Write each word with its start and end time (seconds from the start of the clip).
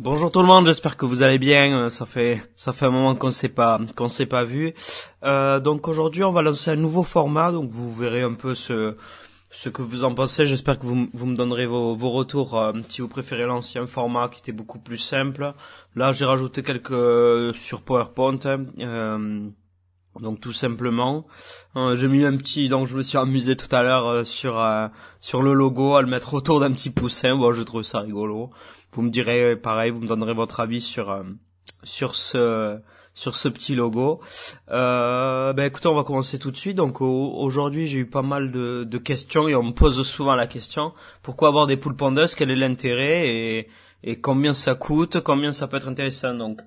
Bonjour 0.00 0.32
tout 0.32 0.40
le 0.40 0.46
monde, 0.46 0.66
j'espère 0.66 0.96
que 0.96 1.06
vous 1.06 1.22
allez 1.22 1.38
bien. 1.38 1.84
Euh, 1.84 1.88
ça 1.88 2.04
fait 2.04 2.42
ça 2.56 2.72
fait 2.72 2.86
un 2.86 2.90
moment 2.90 3.14
qu'on 3.14 3.30
s'est 3.30 3.48
pas 3.48 3.78
qu'on 3.94 4.08
s'est 4.08 4.26
pas 4.26 4.42
vu. 4.42 4.74
Euh, 5.22 5.60
donc 5.60 5.86
aujourd'hui, 5.86 6.24
on 6.24 6.32
va 6.32 6.42
lancer 6.42 6.72
un 6.72 6.76
nouveau 6.76 7.04
format. 7.04 7.52
Donc 7.52 7.70
vous 7.70 7.92
verrez 7.92 8.22
un 8.22 8.34
peu 8.34 8.56
ce 8.56 8.96
ce 9.52 9.68
que 9.68 9.82
vous 9.82 10.02
en 10.02 10.12
pensez. 10.12 10.46
J'espère 10.46 10.80
que 10.80 10.86
vous, 10.86 11.06
vous 11.12 11.26
me 11.26 11.36
donnerez 11.36 11.66
vos, 11.66 11.94
vos 11.94 12.10
retours 12.10 12.58
euh, 12.58 12.72
si 12.88 13.02
vous 13.02 13.08
préférez 13.08 13.44
l'ancien 13.44 13.86
format 13.86 14.28
qui 14.28 14.40
était 14.40 14.50
beaucoup 14.50 14.80
plus 14.80 14.98
simple. 14.98 15.54
Là, 15.94 16.10
j'ai 16.10 16.24
rajouté 16.24 16.64
quelques 16.64 16.90
euh, 16.90 17.52
sur 17.52 17.82
PowerPoint. 17.82 18.40
Euh, 18.80 19.48
donc 20.20 20.40
tout 20.40 20.52
simplement, 20.52 21.26
j'ai 21.74 22.06
mis 22.06 22.24
un 22.24 22.36
petit, 22.36 22.68
donc 22.68 22.86
je 22.86 22.96
me 22.96 23.02
suis 23.02 23.18
amusé 23.18 23.56
tout 23.56 23.74
à 23.74 23.82
l'heure 23.82 24.24
sur 24.24 24.64
sur 25.18 25.42
le 25.42 25.52
logo 25.54 25.96
à 25.96 26.02
le 26.02 26.06
mettre 26.06 26.34
autour 26.34 26.60
d'un 26.60 26.70
petit 26.70 26.90
poussin. 26.90 27.34
Bon, 27.34 27.52
je 27.52 27.62
trouve 27.62 27.82
ça 27.82 27.98
rigolo. 27.98 28.50
Vous 28.94 29.02
me 29.02 29.10
direz 29.10 29.56
pareil, 29.56 29.90
vous 29.90 30.00
me 30.00 30.06
donnerez 30.06 30.34
votre 30.34 30.60
avis 30.60 30.80
sur 30.80 31.10
euh, 31.10 31.24
sur 31.82 32.14
ce 32.14 32.78
sur 33.14 33.36
ce 33.36 33.48
petit 33.48 33.74
logo. 33.74 34.20
Euh, 34.70 35.52
ben 35.52 35.64
écoutez, 35.64 35.88
on 35.88 35.94
va 35.94 36.04
commencer 36.04 36.38
tout 36.38 36.50
de 36.50 36.56
suite. 36.56 36.76
Donc 36.76 37.00
aujourd'hui, 37.00 37.86
j'ai 37.86 37.98
eu 37.98 38.06
pas 38.06 38.22
mal 38.22 38.50
de, 38.50 38.84
de, 38.84 38.98
questions 38.98 39.48
et 39.48 39.54
on 39.54 39.62
me 39.62 39.72
pose 39.72 40.04
souvent 40.06 40.34
la 40.34 40.46
question 40.46 40.92
pourquoi 41.22 41.48
avoir 41.48 41.66
des 41.66 41.76
poules 41.76 41.96
pondeuses 41.96 42.34
Quel 42.34 42.50
est 42.50 42.56
l'intérêt? 42.56 43.28
Et, 43.28 43.68
et 44.02 44.20
combien 44.20 44.54
ça 44.54 44.74
coûte? 44.74 45.20
Combien 45.20 45.52
ça 45.52 45.66
peut 45.68 45.76
être 45.76 45.88
intéressant? 45.88 46.34
Donc 46.34 46.60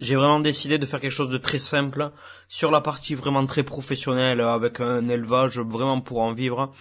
j'ai 0.00 0.16
vraiment 0.16 0.40
décidé 0.40 0.78
de 0.78 0.86
faire 0.86 1.00
quelque 1.00 1.10
chose 1.10 1.28
de 1.28 1.38
très 1.38 1.58
simple 1.58 2.12
sur 2.48 2.70
la 2.70 2.80
partie 2.80 3.14
vraiment 3.14 3.44
très 3.46 3.62
professionnelle 3.62 4.40
avec 4.40 4.80
un 4.80 5.08
élevage 5.08 5.58
vraiment 5.58 6.00
pour 6.00 6.20
en 6.20 6.32
vivre. 6.32 6.72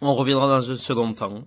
On 0.00 0.14
reviendra 0.14 0.48
dans 0.48 0.70
un 0.70 0.76
second 0.76 1.12
temps. 1.12 1.44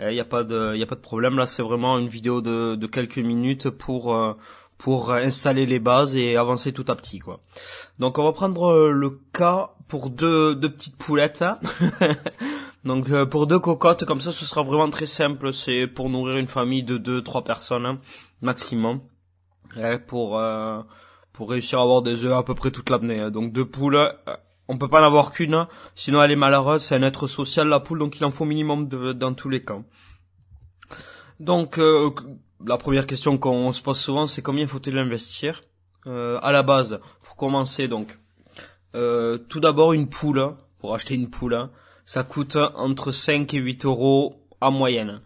Il 0.00 0.06
eh, 0.08 0.14
n'y 0.14 0.20
a 0.20 0.24
pas 0.24 0.44
de, 0.44 0.74
il 0.74 0.82
a 0.82 0.86
pas 0.86 0.94
de 0.94 1.00
problème. 1.00 1.36
Là, 1.36 1.46
c'est 1.46 1.62
vraiment 1.62 1.98
une 1.98 2.08
vidéo 2.08 2.40
de, 2.40 2.74
de 2.74 2.86
quelques 2.86 3.18
minutes 3.18 3.68
pour 3.68 4.14
euh, 4.14 4.32
pour 4.78 5.12
installer 5.12 5.66
les 5.66 5.78
bases 5.78 6.16
et 6.16 6.36
avancer 6.36 6.72
tout 6.72 6.86
à 6.88 6.96
petit, 6.96 7.18
quoi. 7.18 7.40
Donc, 7.98 8.18
on 8.18 8.24
va 8.24 8.32
prendre 8.32 8.72
euh, 8.72 8.92
le 8.92 9.20
cas 9.34 9.74
pour 9.88 10.08
deux 10.08 10.54
deux 10.54 10.72
petites 10.72 10.96
poulettes. 10.96 11.42
Hein. 11.42 11.58
Donc, 12.84 13.10
euh, 13.10 13.26
pour 13.26 13.46
deux 13.46 13.58
cocottes, 13.58 14.06
comme 14.06 14.22
ça, 14.22 14.32
ce 14.32 14.46
sera 14.46 14.62
vraiment 14.62 14.88
très 14.88 15.04
simple. 15.04 15.52
C'est 15.52 15.86
pour 15.86 16.08
nourrir 16.08 16.38
une 16.38 16.46
famille 16.46 16.82
de 16.82 16.96
deux, 16.96 17.22
trois 17.22 17.44
personnes 17.44 17.84
hein, 17.84 17.98
maximum. 18.40 19.00
Et 19.76 19.98
pour 19.98 20.40
pour 21.32 21.50
réussir 21.50 21.78
à 21.78 21.82
avoir 21.82 22.00
des 22.00 22.24
œufs 22.24 22.32
à 22.32 22.42
peu 22.42 22.54
près 22.54 22.70
toute 22.70 22.88
l'année. 22.88 23.20
Hein. 23.20 23.30
Donc, 23.30 23.52
deux 23.52 23.66
poules 23.66 23.98
on 24.70 24.78
peut 24.78 24.88
pas 24.88 25.00
en 25.00 25.04
avoir 25.04 25.32
qu'une, 25.32 25.66
sinon 25.96 26.22
elle 26.22 26.30
est 26.30 26.36
malheureuse, 26.36 26.84
c'est 26.84 26.94
un 26.94 27.02
être 27.02 27.26
social 27.26 27.66
la 27.66 27.80
poule, 27.80 27.98
donc 27.98 28.16
il 28.18 28.24
en 28.24 28.30
faut 28.30 28.44
minimum 28.44 28.86
dans 28.88 29.34
tous 29.34 29.48
les 29.48 29.62
cas. 29.62 29.80
Donc 31.40 31.78
euh, 31.78 32.10
la 32.64 32.76
première 32.76 33.08
question 33.08 33.36
qu'on 33.36 33.72
se 33.72 33.82
pose 33.82 33.98
souvent, 33.98 34.28
c'est 34.28 34.42
combien 34.42 34.68
faut-il 34.68 34.96
investir? 34.96 35.62
Euh, 36.06 36.38
À 36.40 36.52
la 36.52 36.62
base, 36.62 37.00
pour 37.22 37.34
commencer 37.34 37.88
donc, 37.88 38.16
euh, 38.94 39.38
tout 39.48 39.58
d'abord 39.58 39.92
une 39.92 40.08
poule, 40.08 40.54
pour 40.78 40.94
acheter 40.94 41.14
une 41.16 41.30
poule, 41.30 41.68
ça 42.06 42.22
coûte 42.22 42.56
entre 42.76 43.10
5 43.10 43.52
et 43.54 43.58
8 43.58 43.84
euros 43.86 44.39
en 44.60 44.70
moyenne. 44.70 45.20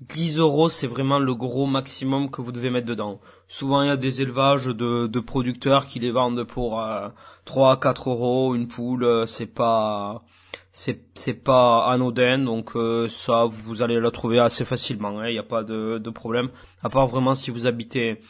10 0.00 0.38
euros, 0.38 0.68
c'est 0.68 0.86
vraiment 0.86 1.18
le 1.18 1.34
gros 1.34 1.66
maximum 1.66 2.30
que 2.30 2.40
vous 2.40 2.52
devez 2.52 2.70
mettre 2.70 2.86
dedans. 2.86 3.20
Souvent, 3.48 3.82
il 3.82 3.88
y 3.88 3.90
a 3.90 3.96
des 3.96 4.22
élevages 4.22 4.66
de, 4.66 5.06
de 5.06 5.20
producteurs 5.20 5.86
qui 5.86 6.00
les 6.00 6.10
vendent 6.10 6.44
pour 6.44 6.80
euh, 6.80 7.08
3 7.44 7.72
à 7.72 7.76
4 7.76 8.10
euros 8.10 8.54
une 8.54 8.68
poule. 8.68 9.04
Euh, 9.04 9.26
c'est 9.26 9.46
pas 9.46 10.24
c'est 10.72 11.04
c'est 11.14 11.34
pas 11.34 11.86
anodin, 11.86 12.38
donc 12.38 12.76
euh, 12.76 13.08
ça 13.08 13.44
vous 13.44 13.82
allez 13.82 14.00
la 14.00 14.10
trouver 14.10 14.38
assez 14.38 14.64
facilement. 14.64 15.18
Hein. 15.18 15.28
Il 15.28 15.32
n'y 15.32 15.38
a 15.38 15.44
pas 15.44 15.64
de, 15.64 15.98
de 15.98 16.10
problème. 16.10 16.50
À 16.82 16.88
part 16.88 17.06
vraiment 17.06 17.34
si 17.34 17.50
vous 17.50 17.66
habitez 17.66 18.20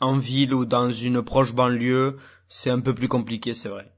en 0.00 0.18
ville 0.18 0.54
ou 0.54 0.64
dans 0.64 0.90
une 0.90 1.22
proche 1.22 1.54
banlieue, 1.54 2.16
c'est 2.48 2.70
un 2.70 2.80
peu 2.80 2.94
plus 2.94 3.08
compliqué, 3.08 3.54
c'est 3.54 3.68
vrai. 3.68 3.92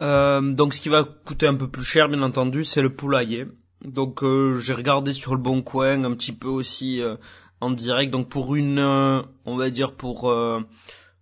Euh, 0.00 0.40
donc 0.40 0.74
ce 0.74 0.80
qui 0.80 0.88
va 0.88 1.04
coûter 1.04 1.46
un 1.46 1.54
peu 1.54 1.68
plus 1.68 1.84
cher, 1.84 2.08
bien 2.08 2.22
entendu, 2.22 2.64
c'est 2.64 2.82
le 2.82 2.94
poulailler. 2.94 3.46
Donc 3.84 4.22
euh, 4.22 4.58
j'ai 4.58 4.74
regardé 4.74 5.12
sur 5.12 5.32
le 5.34 5.40
bon 5.40 5.62
coin 5.62 6.04
un 6.04 6.14
petit 6.14 6.32
peu 6.32 6.48
aussi 6.48 7.00
euh, 7.00 7.16
en 7.60 7.70
direct. 7.70 8.10
Donc 8.10 8.28
pour 8.28 8.54
une, 8.54 8.78
on 8.80 9.56
va 9.56 9.70
dire 9.70 9.94
pour 9.94 10.34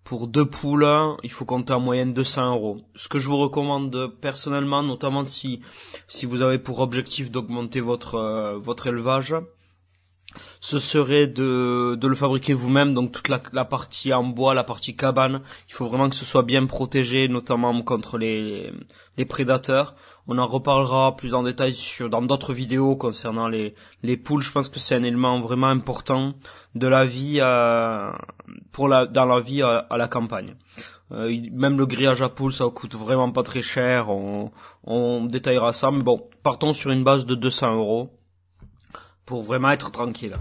pour 0.05 0.27
deux 0.27 0.47
poules, 0.47 0.89
il 1.23 1.31
faut 1.31 1.45
compter 1.45 1.73
en 1.73 1.81
moyenne 1.81 2.15
200 2.15 2.55
euros. 2.55 2.79
Ce 2.97 3.09
que 3.09 3.19
je 3.19 3.29
vous 3.29 3.37
recommande 3.37 4.13
personnellement, 4.21 4.83
notamment 4.83 5.25
si 5.25 5.61
si 6.09 6.27
vous 6.27 6.43
avez 6.43 6.59
pour 6.59 6.81
objectif 6.81 7.31
d'augmenter 7.31 7.81
votre 7.81 8.59
votre 8.59 8.87
élevage, 8.87 9.35
ce 10.61 10.79
serait 10.79 11.27
de, 11.27 11.97
de 11.99 12.07
le 12.09 12.15
fabriquer 12.15 12.55
vous-même, 12.55 12.95
donc 12.95 13.13
toute 13.13 13.29
la, 13.29 13.41
la, 13.53 13.65
partie 13.65 14.13
en 14.13 14.25
bois, 14.25 14.55
la 14.55 14.65
partie 14.65 14.95
cabane, 14.95 15.41
il 15.69 15.75
faut 15.75 15.87
vraiment 15.87 16.09
que 16.09 16.17
ce 16.17 16.25
soit 16.25 16.43
bien 16.43 16.67
protégé, 16.67 17.29
notamment 17.29 17.81
contre 17.83 18.19
les, 18.19 18.73
les 19.17 19.25
prédateurs. 19.25 19.95
On 20.29 20.39
en 20.39 20.47
reparlera 20.47 21.17
plus 21.17 21.35
en 21.35 21.43
détail 21.43 21.75
sur, 21.75 22.09
dans 22.09 22.23
d'autres 22.23 22.53
vidéos 22.53 22.95
concernant 22.95 23.49
les, 23.49 23.75
les 24.03 24.17
poules. 24.17 24.43
Je 24.43 24.53
pense 24.53 24.69
que 24.69 24.79
c'est 24.79 24.95
un 24.95 25.03
élément 25.03 25.41
vraiment 25.41 25.69
important 25.69 26.35
de 26.75 26.87
la 26.87 27.05
vie 27.05 27.39
euh, 27.41 28.11
pour 28.71 28.89
la, 28.89 29.07
dans 29.07 29.25
la 29.25 29.41
vie 29.41 29.63
à, 29.63 29.87
la 29.97 30.09
campagne. 30.09 30.55
Euh, 31.11 31.35
même 31.53 31.79
le 31.79 31.87
grillage 31.87 32.23
à 32.23 32.29
poules, 32.29 32.53
ça 32.53 32.67
coûte 32.73 32.95
vraiment 32.95 33.33
pas 33.33 33.43
très 33.43 33.63
cher. 33.63 34.11
On, 34.11 34.53
on 34.85 35.25
détaillera 35.25 35.73
ça, 35.73 35.91
mais 35.91 36.03
bon, 36.03 36.29
partons 36.43 36.73
sur 36.73 36.91
une 36.93 37.03
base 37.03 37.27
de 37.27 37.35
200 37.35 37.75
euros 37.75 38.11
pour 39.27 39.43
vraiment 39.43 39.71
être 39.71 39.91
tranquille. 39.91 40.37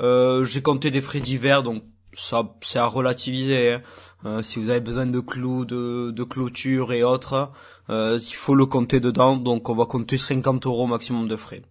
Euh, 0.00 0.44
j'ai 0.44 0.62
compté 0.62 0.90
des 0.90 1.00
frais 1.00 1.20
divers, 1.20 1.62
donc 1.62 1.82
ça 2.14 2.54
c'est 2.60 2.78
à 2.78 2.86
relativiser. 2.86 3.72
Hein. 3.72 3.82
Euh, 4.24 4.42
si 4.42 4.58
vous 4.58 4.70
avez 4.70 4.80
besoin 4.80 5.06
de 5.06 5.20
clous, 5.20 5.64
de, 5.64 6.10
de 6.10 6.24
clôture 6.24 6.92
et 6.92 7.02
autres, 7.02 7.50
euh, 7.90 8.18
il 8.20 8.34
faut 8.34 8.54
le 8.54 8.66
compter 8.66 9.00
dedans. 9.00 9.36
Donc 9.36 9.68
on 9.68 9.74
va 9.74 9.86
compter 9.86 10.18
50 10.18 10.66
euros 10.66 10.86
maximum 10.86 11.28
de 11.28 11.36
frais. 11.36 11.62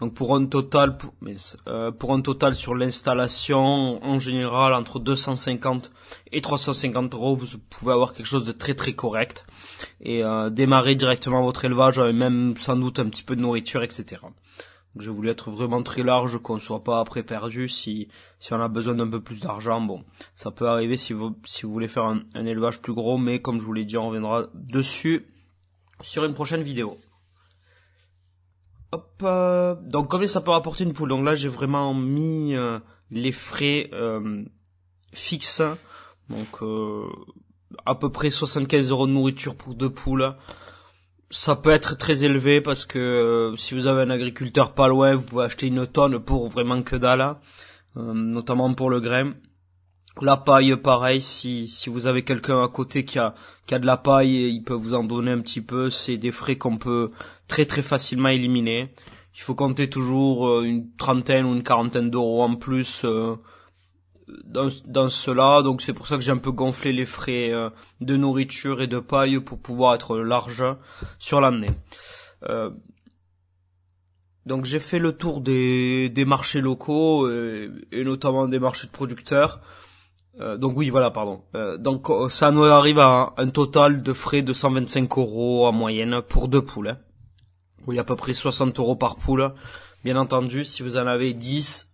Donc 0.00 0.14
pour 0.14 0.34
un 0.34 0.46
total, 0.46 0.96
pour, 0.96 1.12
euh, 1.68 1.90
pour 1.90 2.14
un 2.14 2.22
total 2.22 2.54
sur 2.54 2.74
l'installation, 2.74 4.02
en 4.02 4.18
général 4.18 4.72
entre 4.72 4.98
250 4.98 5.90
et 6.32 6.40
350 6.40 7.14
euros, 7.14 7.36
vous 7.36 7.46
pouvez 7.68 7.92
avoir 7.92 8.14
quelque 8.14 8.26
chose 8.26 8.44
de 8.44 8.52
très 8.52 8.74
très 8.74 8.94
correct 8.94 9.44
et 10.00 10.24
euh, 10.24 10.48
démarrer 10.48 10.94
directement 10.94 11.42
votre 11.42 11.66
élevage 11.66 11.98
avec 11.98 12.14
même 12.14 12.56
sans 12.56 12.76
doute 12.76 12.98
un 12.98 13.10
petit 13.10 13.22
peu 13.22 13.36
de 13.36 13.42
nourriture, 13.42 13.82
etc. 13.82 14.22
Donc 14.94 15.04
j'ai 15.04 15.10
voulu 15.10 15.28
être 15.28 15.50
vraiment 15.50 15.82
très 15.82 16.02
large, 16.02 16.38
qu'on 16.38 16.58
soit 16.58 16.82
pas 16.82 16.98
après 16.98 17.22
perdu 17.22 17.68
si 17.68 18.08
si 18.40 18.52
on 18.52 18.60
a 18.60 18.68
besoin 18.68 18.94
d'un 18.94 19.08
peu 19.08 19.20
plus 19.20 19.40
d'argent. 19.40 19.80
Bon, 19.80 20.04
ça 20.34 20.50
peut 20.50 20.68
arriver 20.68 20.96
si 20.96 21.12
vous 21.12 21.36
si 21.44 21.62
vous 21.62 21.72
voulez 21.72 21.86
faire 21.86 22.04
un, 22.04 22.24
élevage 22.34 22.80
plus 22.80 22.92
gros, 22.92 23.16
mais 23.16 23.40
comme 23.40 23.60
je 23.60 23.64
vous 23.64 23.72
l'ai 23.72 23.84
dit, 23.84 23.96
on 23.96 24.08
reviendra 24.08 24.46
dessus 24.54 25.26
sur 26.00 26.24
une 26.24 26.34
prochaine 26.34 26.62
vidéo. 26.62 26.98
Hop, 28.92 29.22
euh, 29.22 29.76
donc 29.76 30.10
combien 30.10 30.26
ça 30.26 30.40
peut 30.40 30.50
rapporter 30.50 30.82
une 30.82 30.92
poule? 30.92 31.10
Donc 31.10 31.24
là 31.24 31.36
j'ai 31.36 31.48
vraiment 31.48 31.94
mis 31.94 32.56
euh, 32.56 32.80
les 33.12 33.30
frais 33.30 33.90
euh, 33.92 34.44
fixes, 35.12 35.62
donc 36.28 36.60
à 37.86 37.94
peu 37.94 38.10
près 38.10 38.30
75 38.30 38.90
euros 38.90 39.06
de 39.06 39.12
nourriture 39.12 39.54
pour 39.54 39.76
deux 39.76 39.90
poules 39.90 40.34
ça 41.30 41.54
peut 41.54 41.70
être 41.70 41.96
très 41.96 42.24
élevé 42.24 42.60
parce 42.60 42.84
que 42.84 42.98
euh, 42.98 43.56
si 43.56 43.74
vous 43.74 43.86
avez 43.86 44.02
un 44.02 44.10
agriculteur 44.10 44.74
pas 44.74 44.88
loin, 44.88 45.14
vous 45.14 45.24
pouvez 45.24 45.44
acheter 45.44 45.68
une 45.68 45.86
tonne 45.86 46.18
pour 46.18 46.48
vraiment 46.48 46.82
que 46.82 46.96
dalle, 46.96 47.36
euh, 47.96 48.12
notamment 48.12 48.74
pour 48.74 48.90
le 48.90 49.00
grain. 49.00 49.34
La 50.20 50.36
paille, 50.36 50.76
pareil, 50.76 51.22
si, 51.22 51.68
si 51.68 51.88
vous 51.88 52.06
avez 52.06 52.24
quelqu'un 52.24 52.62
à 52.62 52.68
côté 52.68 53.04
qui 53.04 53.18
a, 53.18 53.34
qui 53.66 53.74
a 53.74 53.78
de 53.78 53.86
la 53.86 53.96
paille, 53.96 54.52
il 54.52 54.62
peut 54.64 54.74
vous 54.74 54.94
en 54.94 55.04
donner 55.04 55.30
un 55.30 55.40
petit 55.40 55.60
peu. 55.60 55.88
C'est 55.88 56.16
des 56.16 56.32
frais 56.32 56.56
qu'on 56.56 56.78
peut 56.78 57.10
très 57.46 57.64
très 57.64 57.82
facilement 57.82 58.28
éliminer. 58.28 58.92
Il 59.34 59.40
faut 59.40 59.54
compter 59.54 59.88
toujours 59.88 60.48
euh, 60.48 60.64
une 60.64 60.94
trentaine 60.96 61.46
ou 61.46 61.54
une 61.54 61.62
quarantaine 61.62 62.10
d'euros 62.10 62.42
en 62.42 62.56
plus 62.56 63.06
dans, 64.44 64.68
dans 64.86 65.08
cela, 65.08 65.62
donc 65.62 65.82
c'est 65.82 65.92
pour 65.92 66.06
ça 66.06 66.16
que 66.16 66.22
j'ai 66.22 66.32
un 66.32 66.38
peu 66.38 66.50
gonflé 66.50 66.92
les 66.92 67.04
frais 67.04 67.52
euh, 67.52 67.70
de 68.00 68.16
nourriture 68.16 68.82
et 68.82 68.86
de 68.86 68.98
paille 68.98 69.40
pour 69.40 69.58
pouvoir 69.58 69.94
être 69.94 70.18
large 70.18 70.64
sur 71.18 71.40
l'année. 71.40 71.70
Euh, 72.48 72.70
donc 74.46 74.64
j'ai 74.64 74.78
fait 74.78 74.98
le 74.98 75.12
tour 75.12 75.40
des, 75.40 76.08
des 76.08 76.24
marchés 76.24 76.60
locaux 76.60 77.30
et, 77.30 77.70
notamment 78.04 78.48
des 78.48 78.58
marchés 78.58 78.86
de 78.86 78.92
producteurs. 78.92 79.60
Euh, 80.40 80.56
donc 80.56 80.76
oui, 80.76 80.88
voilà, 80.90 81.10
pardon. 81.10 81.42
donc 81.78 82.08
ça 82.30 82.50
nous 82.50 82.64
arrive 82.64 82.98
à 82.98 83.34
un 83.36 83.50
total 83.50 84.02
de 84.02 84.12
frais 84.12 84.42
de 84.42 84.52
125 84.52 85.18
euros 85.18 85.66
en 85.66 85.72
moyenne 85.72 86.22
pour 86.22 86.48
deux 86.48 86.62
poules. 86.62 86.96
Oui, 87.86 87.98
à 87.98 88.04
peu 88.04 88.16
près 88.16 88.34
60 88.34 88.78
euros 88.78 88.96
par 88.96 89.16
poule. 89.16 89.52
Bien 90.04 90.16
entendu, 90.16 90.64
si 90.64 90.82
vous 90.82 90.96
en 90.96 91.06
avez 91.06 91.34
10, 91.34 91.92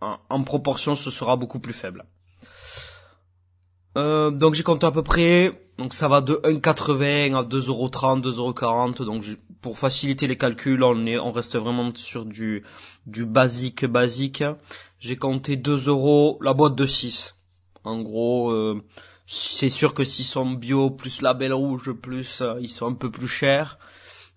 en, 0.00 0.42
proportion, 0.42 0.94
ce 0.96 1.10
sera 1.10 1.36
beaucoup 1.36 1.58
plus 1.58 1.72
faible. 1.72 2.04
Euh, 3.96 4.30
donc 4.30 4.54
j'ai 4.54 4.62
compté 4.62 4.86
à 4.86 4.90
peu 4.90 5.02
près, 5.02 5.68
donc 5.78 5.94
ça 5.94 6.06
va 6.06 6.20
de 6.20 6.34
1,80 6.44 7.34
à 7.34 7.42
2,30€, 7.42 8.20
2,40€, 8.20 9.04
donc 9.04 9.24
pour 9.62 9.78
faciliter 9.78 10.26
les 10.26 10.36
calculs, 10.36 10.82
on 10.84 11.06
est, 11.06 11.18
on 11.18 11.32
reste 11.32 11.56
vraiment 11.56 11.90
sur 11.94 12.24
du, 12.24 12.62
du 13.06 13.24
basique 13.24 13.84
basique. 13.84 14.44
J'ai 14.98 15.16
compté 15.16 15.56
2 15.56 15.88
euros 15.88 16.38
la 16.42 16.54
boîte 16.54 16.76
de 16.76 16.86
6. 16.86 17.34
En 17.84 18.00
gros, 18.02 18.50
euh, 18.50 18.82
c'est 19.26 19.68
sûr 19.68 19.94
que 19.94 20.04
s'ils 20.04 20.24
sont 20.24 20.50
bio 20.50 20.90
plus 20.90 21.20
label 21.22 21.52
rouge 21.52 21.92
plus, 21.92 22.42
euh, 22.42 22.58
ils 22.60 22.68
sont 22.68 22.86
un 22.86 22.94
peu 22.94 23.10
plus 23.10 23.28
chers. 23.28 23.78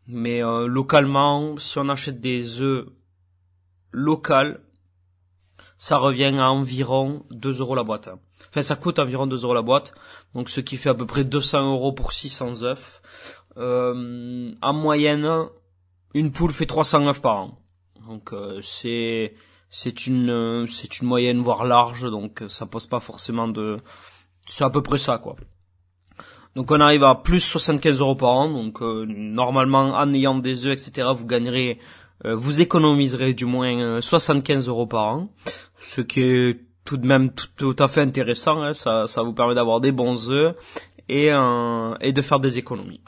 Mais 0.07 0.43
euh, 0.43 0.67
localement, 0.67 1.57
si 1.59 1.77
on 1.77 1.89
achète 1.89 2.19
des 2.19 2.61
œufs 2.61 2.87
locales, 3.91 4.61
ça 5.79 5.97
revient 5.97 6.35
à 6.37 6.51
environ 6.51 7.25
2 7.31 7.61
euros 7.61 7.73
la 7.73 7.83
boîte. 7.83 8.09
Enfin, 8.49 8.61
ça 8.61 8.75
coûte 8.75 8.99
environ 8.99 9.25
2 9.25 9.43
euros 9.43 9.53
la 9.53 9.61
boîte. 9.61 9.93
Donc, 10.35 10.49
ce 10.49 10.59
qui 10.59 10.75
fait 10.75 10.89
à 10.89 10.93
peu 10.93 11.05
près 11.05 11.23
200 11.23 11.71
euros 11.71 11.93
pour 11.93 12.11
600 12.11 12.63
œufs. 12.63 13.01
Euh, 13.57 14.51
en 14.61 14.73
moyenne, 14.73 15.27
une 16.13 16.31
poule 16.31 16.51
fait 16.51 16.65
300 16.65 17.07
œufs 17.07 17.21
par 17.21 17.37
an. 17.37 17.59
Donc, 18.07 18.33
euh, 18.33 18.59
c'est 18.61 19.33
c'est 19.69 20.05
une 20.05 20.67
c'est 20.69 20.99
une 20.99 21.07
moyenne 21.07 21.39
voire 21.39 21.63
large. 21.63 22.03
Donc, 22.11 22.43
ça 22.49 22.65
pose 22.65 22.85
pas 22.85 22.99
forcément 22.99 23.47
de. 23.47 23.79
C'est 24.47 24.65
à 24.65 24.69
peu 24.69 24.83
près 24.83 24.97
ça, 24.97 25.17
quoi. 25.17 25.37
Donc, 26.55 26.71
on 26.71 26.79
arrive 26.81 27.05
à 27.05 27.15
plus 27.15 27.39
75 27.39 28.01
euros 28.01 28.15
par 28.15 28.31
an. 28.31 28.49
Donc, 28.49 28.81
euh, 28.81 29.05
normalement, 29.07 29.93
en 29.93 30.13
ayant 30.13 30.35
des 30.35 30.65
œufs, 30.65 30.73
etc., 30.73 31.07
vous 31.15 31.25
gagnerez 31.25 31.79
euh, 31.79 31.83
vous 32.25 32.61
économiserez 32.61 33.33
du 33.33 33.45
moins 33.45 34.01
75 34.01 34.67
euros 34.67 34.87
par 34.87 35.05
an, 35.05 35.29
ce 35.79 36.01
qui 36.01 36.21
est 36.21 36.59
tout 36.89 36.97
de 36.97 37.05
même 37.05 37.29
tout, 37.55 37.75
à 37.77 37.87
fait 37.87 38.01
intéressant. 38.01 38.63
Hein. 38.63 38.73
Ça, 38.73 39.05
ça 39.05 39.21
vous 39.21 39.33
permet 39.33 39.53
d'avoir 39.53 39.79
des 39.79 39.91
bons 39.91 40.31
œufs 40.31 40.55
et, 41.07 41.31
euh, 41.31 41.93
et 42.01 42.13
de 42.13 42.21
faire 42.21 42.39
des 42.39 42.57
économies. 42.57 43.01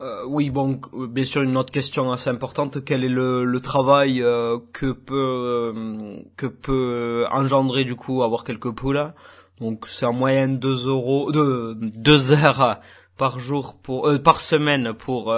Euh, 0.00 0.24
oui, 0.26 0.50
bon, 0.50 0.80
bien 0.92 1.24
sûr, 1.24 1.42
une 1.42 1.56
autre 1.56 1.72
question 1.72 2.10
assez 2.10 2.28
importante. 2.28 2.84
Quel 2.84 3.04
est 3.04 3.08
le, 3.08 3.44
le 3.44 3.60
travail 3.60 4.20
euh, 4.20 4.58
que 4.72 4.92
peut 4.92 5.14
euh, 5.16 6.16
que 6.36 6.46
peut 6.46 7.24
engendrer 7.30 7.84
du 7.84 7.94
coup 7.94 8.24
avoir 8.24 8.42
quelques 8.42 8.72
poules? 8.72 9.12
Donc, 9.60 9.86
c'est 9.86 10.06
en 10.06 10.12
moyenne 10.12 10.58
2 10.58 10.88
euros, 10.88 11.32
de 11.32 11.78
deux 11.80 12.32
heures 12.32 12.80
par 13.16 13.38
jour 13.38 13.78
pour 13.80 14.10
par 14.22 14.40
semaine 14.40 14.92
pour 14.92 15.34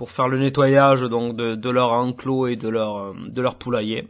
pour 0.00 0.10
faire 0.10 0.28
le 0.28 0.38
nettoyage 0.38 1.02
donc 1.02 1.36
de, 1.36 1.56
de 1.56 1.68
leur 1.68 1.92
enclos 1.92 2.46
et 2.46 2.56
de 2.56 2.70
leur 2.70 3.12
de 3.14 3.42
leur 3.42 3.56
poulailler. 3.56 4.08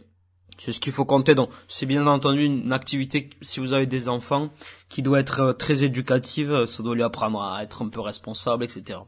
C'est 0.57 0.71
ce 0.71 0.79
qu'il 0.79 0.93
faut 0.93 1.05
compter. 1.05 1.35
Donc, 1.35 1.51
c'est 1.67 1.85
bien 1.85 2.07
entendu 2.07 2.45
une 2.45 2.73
activité, 2.73 3.29
si 3.43 3.59
vous 3.59 3.73
avez 3.73 3.87
des 3.87 4.09
enfants, 4.09 4.51
qui 4.89 5.03
doit 5.03 5.19
être 5.19 5.41
euh, 5.41 5.53
très 5.53 5.83
éducative. 5.83 6.65
Ça 6.67 6.85
doit 6.85 6.95
lui 6.95 7.03
apprendre 7.03 7.43
à 7.43 7.65
être 7.65 7.83
un 7.83 7.89
peu 7.89 7.99
responsable, 7.99 8.63
etc. 8.63 9.01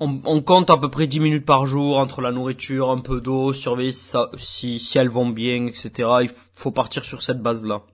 On, 0.00 0.20
on 0.26 0.42
compte 0.42 0.68
à 0.68 0.76
peu 0.76 0.90
près 0.90 1.06
10 1.06 1.20
minutes 1.20 1.46
par 1.46 1.64
jour 1.64 1.96
entre 1.96 2.20
la 2.20 2.30
nourriture, 2.30 2.90
un 2.90 3.00
peu 3.00 3.22
d'eau, 3.22 3.54
surveiller 3.54 3.92
si, 3.92 4.78
si, 4.78 4.98
elles 4.98 5.08
vont 5.08 5.30
bien, 5.30 5.64
etc. 5.64 6.10
Il 6.24 6.30
faut 6.56 6.72
partir 6.72 7.06
sur 7.06 7.22
cette 7.22 7.40
base-là. 7.40 7.84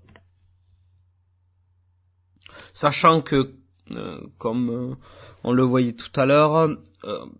Sachant 2.74 3.20
que, 3.20 3.54
euh, 3.92 4.20
comme 4.38 4.70
euh, 4.70 4.94
on 5.46 5.52
le 5.52 5.62
voyait 5.62 5.94
tout 5.94 6.20
à 6.20 6.26
l'heure, 6.26 6.68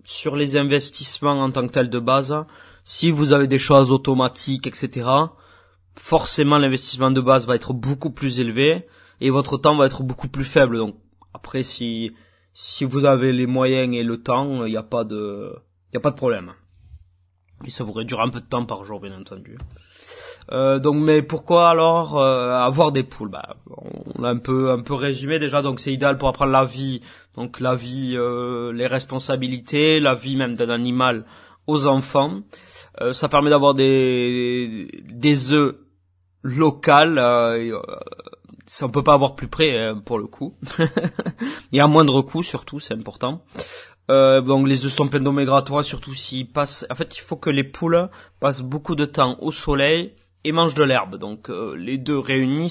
sur 0.05 0.37
les 0.37 0.56
investissements 0.56 1.43
en 1.43 1.50
tant 1.50 1.67
que 1.67 1.73
tel 1.73 1.91
de 1.91 1.99
base, 1.99 2.35
si 2.85 3.11
vous 3.11 3.32
avez 3.32 3.49
des 3.49 3.58
choses 3.58 3.91
automatiques, 3.91 4.67
etc., 4.67 5.08
forcément 5.97 6.58
l'investissement 6.58 7.11
de 7.11 7.20
base 7.20 7.47
va 7.47 7.56
être 7.56 7.73
beaucoup 7.73 8.11
plus 8.11 8.38
élevé 8.38 8.87
et 9.20 9.31
votre 9.31 9.58
temps 9.58 9.76
va 9.76 9.87
être 9.87 10.03
beaucoup 10.03 10.29
plus 10.29 10.44
faible. 10.44 10.79
Donc 10.79 10.97
après, 11.35 11.62
si 11.62 12.12
si 12.55 12.85
vous 12.85 13.05
avez 13.05 13.32
les 13.32 13.47
moyens 13.47 13.94
et 13.94 14.03
le 14.03 14.23
temps, 14.23 14.64
il 14.64 14.70
n'y 14.70 14.76
a 14.76 14.82
pas 14.82 15.05
de 15.05 15.53
y 15.93 15.97
a 15.97 16.00
pas 16.00 16.11
de 16.11 16.17
problème. 16.17 16.53
Et 17.64 17.70
ça 17.70 17.85
vous 17.85 17.93
réduira 17.93 18.25
un 18.25 18.31
peu 18.31 18.41
de 18.41 18.47
temps 18.47 18.64
par 18.64 18.85
jour, 18.85 19.00
bien 19.00 19.19
entendu. 19.19 19.58
Euh, 20.52 20.78
donc, 20.78 20.96
mais 20.96 21.22
pourquoi 21.22 21.69
alors 21.70 22.19
euh, 22.19 22.54
avoir 22.54 22.93
des 22.93 23.02
poules? 23.02 23.31
Bah, 23.31 23.56
On 24.16 24.22
l'a 24.22 24.28
un 24.28 24.38
peu 24.38 24.70
un 24.70 24.81
peu 24.81 24.94
résumé 24.94 25.38
déjà. 25.38 25.62
Donc, 25.62 25.81
c'est 25.81 25.93
idéal 25.93 26.19
pour 26.19 26.28
apprendre 26.28 26.52
la 26.52 26.64
vie. 26.64 27.00
Donc, 27.37 27.60
la 27.60 27.75
vie, 27.75 28.14
euh, 28.14 28.72
les 28.72 28.87
responsabilités, 28.87 30.00
la 30.00 30.14
vie 30.14 30.37
même 30.37 30.56
d'un 30.56 30.70
animal 30.70 31.25
aux 31.66 31.87
enfants. 31.87 32.40
Euh, 33.00 33.12
ça 33.12 33.28
permet 33.28 33.50
d'avoir 33.50 33.75
des 33.75 34.88
des 35.04 35.52
œufs 35.52 35.76
locales. 36.43 37.19
Euh, 37.19 37.78
ça 38.66 38.87
on 38.87 38.88
peut 38.88 39.02
pas 39.02 39.14
avoir 39.14 39.37
plus 39.37 39.48
près 39.48 39.76
euh, 39.76 39.94
pour 39.94 40.19
le 40.19 40.26
coup. 40.26 40.56
Et 41.72 41.81
à 41.81 41.87
moindre 41.87 42.22
coût 42.22 42.43
surtout, 42.43 42.81
c'est 42.81 42.94
important. 42.94 43.44
Euh, 44.10 44.40
donc 44.40 44.69
les 44.69 44.84
œufs 44.84 44.93
sont 44.93 45.08
pleins 45.08 45.20
d'oméga 45.20 45.60
3, 45.62 45.82
surtout 45.82 46.14
s'ils 46.14 46.50
passent. 46.50 46.87
En 46.90 46.94
fait, 46.94 47.16
il 47.16 47.20
faut 47.20 47.37
que 47.37 47.50
les 47.50 47.64
poules 47.64 48.08
passent 48.40 48.62
beaucoup 48.62 48.94
de 48.94 49.04
temps 49.04 49.37
au 49.40 49.50
soleil 49.50 50.14
et 50.44 50.52
mangent 50.52 50.74
de 50.74 50.84
l'herbe. 50.84 51.16
Donc 51.16 51.50
les 51.76 51.98
deux 51.98 52.18
réunis, 52.18 52.70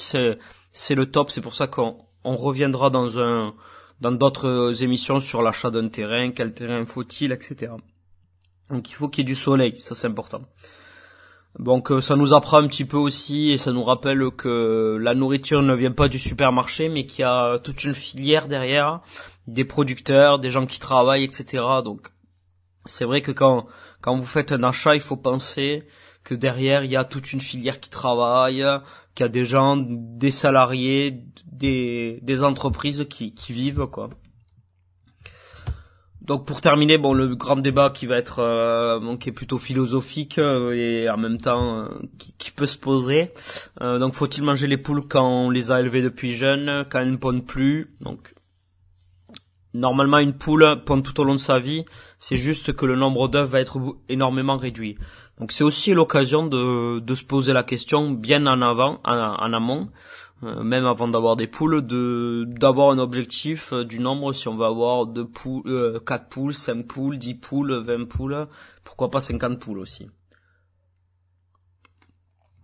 c'est 0.72 0.96
le 0.96 1.06
top. 1.06 1.32
C'est 1.32 1.42
pour 1.42 1.54
ça 1.54 1.68
qu'on 1.68 1.98
on 2.24 2.38
reviendra 2.38 2.90
dans 2.90 3.20
un 3.20 3.54
dans 4.02 4.12
d'autres 4.12 4.84
émissions 4.84 5.20
sur 5.20 5.42
l'achat 5.42 5.72
d'un 5.72 5.88
terrain, 5.88 6.32
quel 6.32 6.54
terrain 6.54 6.84
faut-il, 6.86 7.32
etc. 7.32 7.72
Donc 8.70 8.90
il 8.90 8.94
faut 8.94 9.08
qu'il 9.08 9.24
y 9.24 9.26
ait 9.26 9.34
du 9.34 9.36
soleil, 9.36 9.76
ça 9.80 9.96
c'est 9.96 10.08
important. 10.08 10.42
Donc 11.60 11.92
euh, 11.92 12.02
ça 12.02 12.16
nous 12.16 12.34
apprend 12.34 12.58
un 12.58 12.68
petit 12.68 12.84
peu 12.84 12.98
aussi 12.98 13.52
et 13.52 13.58
ça 13.58 13.72
nous 13.72 13.84
rappelle 13.84 14.30
que 14.32 14.98
la 15.00 15.14
nourriture 15.14 15.62
ne 15.62 15.74
vient 15.74 15.94
pas 15.94 16.10
du 16.10 16.20
supermarché 16.20 16.90
mais 16.90 17.06
qu'il 17.06 17.22
y 17.22 17.24
a 17.24 17.60
toute 17.60 17.84
une 17.86 17.94
filière 17.94 18.48
derrière, 18.48 19.02
des 19.48 19.64
producteurs, 19.64 20.40
des 20.40 20.50
gens 20.50 20.66
qui 20.66 20.80
travaillent, 20.80 21.24
etc. 21.24 21.64
Donc 21.84 22.10
c'est 22.86 23.06
vrai 23.06 23.22
que 23.22 23.32
quand 23.32 23.68
quand 24.02 24.18
vous 24.18 24.26
faites 24.26 24.52
un 24.52 24.64
achat, 24.64 24.96
il 24.96 25.02
faut 25.02 25.16
penser 25.16 25.88
que 26.26 26.36
derrière 26.36 26.84
il 26.84 26.92
y 26.92 26.98
a 26.98 27.06
toute 27.06 27.32
une 27.32 27.40
filière 27.40 27.80
qui 27.80 27.90
travaille, 27.90 28.66
qu'il 29.14 29.24
y 29.24 29.28
a 29.28 29.30
des 29.30 29.46
gens, 29.46 29.78
des 29.78 30.32
salariés, 30.32 31.24
des, 31.46 32.44
entreprises 32.44 33.06
qui, 33.10 33.34
qui 33.34 33.54
vivent 33.54 33.88
quoi. 33.88 34.10
Donc 36.26 36.48
pour 36.48 36.60
terminer, 36.60 36.98
bon 36.98 37.14
le 37.14 37.36
grand 37.36 37.58
débat 37.58 37.92
qui 37.92 38.08
va 38.08 38.18
être 38.18 38.40
euh, 38.40 39.16
qui 39.18 39.30
est 39.30 39.32
plutôt 39.32 39.60
philosophique 39.60 40.40
euh, 40.40 40.74
et 40.74 41.08
en 41.08 41.18
même 41.18 41.38
temps 41.38 41.78
euh, 41.78 41.88
qui, 42.40 42.50
peut 42.52 42.66
se 42.66 42.78
poser. 42.78 43.32
donc 43.80 44.14
faut-il 44.14 44.44
manger 44.44 44.66
les 44.68 44.78
poules 44.78 45.08
quand 45.08 45.46
on 45.46 45.50
les 45.52 45.72
a 45.72 45.80
élevées 45.80 46.02
depuis 46.02 46.34
jeunes, 46.34 46.86
quand 46.90 47.00
elles 47.00 47.12
ne 47.12 47.18
pondent 47.18 47.46
plus? 47.46 47.96
Donc 48.02 48.35
normalement 49.76 50.20
une 50.20 50.34
poule 50.34 50.82
pond 50.86 51.02
tout 51.02 51.20
au 51.20 51.24
long 51.24 51.34
de 51.34 51.40
sa 51.40 51.60
vie, 51.60 51.86
c'est 52.20 52.38
juste 52.38 52.74
que 52.74 52.86
le 52.86 52.96
nombre 52.96 53.28
d'œufs 53.28 53.50
va 53.50 53.60
être 53.60 53.80
énormément 54.10 54.58
réduit. 54.58 54.98
Donc 55.40 55.52
c'est 55.52 55.64
aussi 55.64 55.94
l'occasion 55.94 56.48
de, 56.48 57.00
de 57.00 57.16
se 57.16 57.26
poser 57.26 57.54
la 57.54 57.64
question 57.64 58.10
bien 58.12 58.48
en 58.48 58.62
avant, 58.62 59.00
en 59.04 59.54
amont, 59.54 59.90
euh, 60.44 60.64
même 60.64 60.86
avant 60.86 61.08
d'avoir 61.08 61.36
des 61.36 61.48
poules, 61.48 61.86
de 61.86 62.46
d'avoir 62.48 62.92
un 62.92 63.00
objectif 63.00 63.74
euh, 63.74 63.84
du 63.84 64.00
nombre 64.00 64.34
si 64.34 64.48
on 64.48 64.56
va 64.56 64.68
avoir 64.68 65.06
deux 65.06 65.28
poules, 65.28 65.64
euh, 65.66 66.00
4 66.00 66.28
poules, 66.28 66.54
5 66.54 66.88
poules, 66.88 67.18
10 67.18 67.36
poules, 67.36 67.84
20 67.86 68.06
poules, 68.06 68.48
pourquoi 68.84 69.10
pas 69.10 69.22
50 69.22 69.60
poules 69.60 69.80
aussi. 69.80 70.08